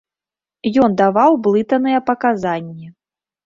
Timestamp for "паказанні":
2.11-2.87